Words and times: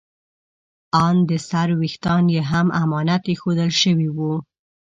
ان 1.05 1.15
د 1.29 1.31
سر 1.49 1.69
ویښتان 1.79 2.23
یې 2.35 2.41
هم 2.51 2.67
امانت 2.83 3.23
ایښودل 3.31 3.71
شوي 3.81 4.09
وو. 4.17 4.33